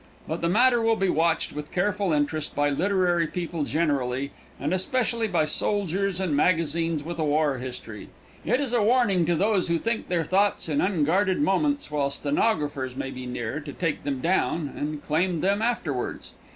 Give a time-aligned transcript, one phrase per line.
[0.27, 5.27] But the matter will be watched with careful interest by literary people generally, and especially
[5.27, 8.09] by soldiers and magazines with a war history.
[8.43, 12.95] It is a warning to those who think their thoughts in unguarded moments while stenographers
[12.95, 16.33] may be near to take them down and claim them afterwards.